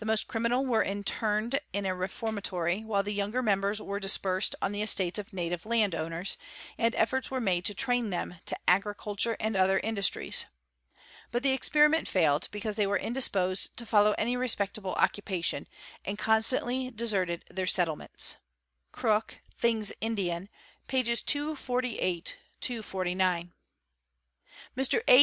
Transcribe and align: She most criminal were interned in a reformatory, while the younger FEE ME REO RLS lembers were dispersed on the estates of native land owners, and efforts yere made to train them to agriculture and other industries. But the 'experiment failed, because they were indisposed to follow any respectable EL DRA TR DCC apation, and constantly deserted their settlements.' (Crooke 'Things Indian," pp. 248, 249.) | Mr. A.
She 0.00 0.04
most 0.04 0.26
criminal 0.26 0.66
were 0.66 0.82
interned 0.82 1.60
in 1.72 1.86
a 1.86 1.94
reformatory, 1.94 2.82
while 2.82 3.04
the 3.04 3.14
younger 3.14 3.38
FEE 3.40 3.44
ME 3.46 3.50
REO 3.50 3.50
RLS 3.50 3.62
lembers 3.62 3.82
were 3.86 4.00
dispersed 4.00 4.56
on 4.60 4.72
the 4.72 4.82
estates 4.82 5.16
of 5.16 5.32
native 5.32 5.64
land 5.64 5.94
owners, 5.94 6.36
and 6.76 6.92
efforts 6.96 7.30
yere 7.30 7.38
made 7.38 7.64
to 7.66 7.72
train 7.72 8.10
them 8.10 8.38
to 8.46 8.56
agriculture 8.66 9.36
and 9.38 9.54
other 9.54 9.78
industries. 9.84 10.46
But 11.30 11.44
the 11.44 11.52
'experiment 11.52 12.08
failed, 12.08 12.48
because 12.50 12.74
they 12.74 12.84
were 12.88 12.98
indisposed 12.98 13.76
to 13.76 13.86
follow 13.86 14.12
any 14.18 14.36
respectable 14.36 14.96
EL 15.00 15.06
DRA 15.06 15.08
TR 15.12 15.20
DCC 15.20 15.22
apation, 15.22 15.66
and 16.04 16.18
constantly 16.18 16.90
deserted 16.90 17.44
their 17.48 17.68
settlements.' 17.68 18.38
(Crooke 18.90 19.38
'Things 19.56 19.92
Indian," 20.00 20.48
pp. 20.88 21.24
248, 21.24 22.38
249.) 22.60 23.52
| 24.08 24.76
Mr. 24.76 25.00
A. 25.06 25.22